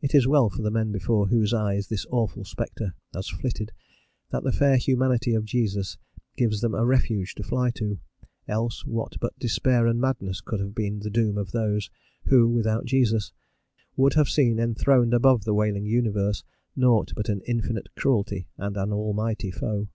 It 0.00 0.14
is 0.14 0.26
well 0.26 0.48
for 0.48 0.62
the 0.62 0.70
men 0.70 0.90
before 0.90 1.26
whose 1.28 1.52
eyes 1.52 1.88
this 1.88 2.06
awful 2.10 2.46
spectre 2.46 2.94
has 3.12 3.28
flitted 3.28 3.72
that 4.30 4.42
the 4.42 4.52
fair 4.52 4.78
humanity 4.78 5.34
of 5.34 5.44
Jesus 5.44 5.98
gives 6.34 6.62
them 6.62 6.74
a 6.74 6.86
refuge 6.86 7.34
to 7.34 7.42
fly 7.42 7.70
to, 7.72 8.00
else 8.48 8.86
what 8.86 9.16
but 9.20 9.38
despair 9.38 9.86
and 9.86 10.00
madness 10.00 10.40
could 10.40 10.60
have 10.60 10.74
been 10.74 11.00
the 11.00 11.10
doom 11.10 11.36
of 11.36 11.52
those 11.52 11.90
who, 12.24 12.48
without 12.48 12.86
Jesus, 12.86 13.32
would 13.96 14.14
have 14.14 14.30
seen 14.30 14.58
enthroned 14.58 15.12
above 15.12 15.44
the 15.44 15.52
wailing 15.52 15.84
universe 15.84 16.42
naught 16.74 17.12
but 17.14 17.28
an 17.28 17.42
infinite 17.46 17.94
cruelty 17.94 18.48
and 18.56 18.78
an 18.78 18.94
Almighty 18.94 19.50
foe. 19.50 19.88